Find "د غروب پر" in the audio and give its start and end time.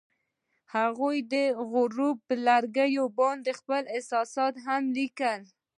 1.33-2.37